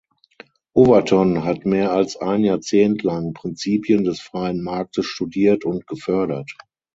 Overton 0.75 1.43
hat 1.43 1.65
mehr 1.67 1.91
als 1.91 2.15
ein 2.17 2.43
Jahrzehnt 2.43 3.03
lang 3.03 3.33
Prinzipien 3.33 4.03
des 4.03 4.19
freien 4.19 4.59
Marktes 4.63 5.05
studiert 5.05 5.63
und 5.63 5.85
gefördert. 5.85 6.57